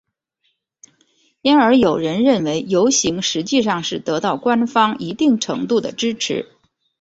[1.43, 6.49] 因而有人认为游行实际上是得到官方一定程度的支持。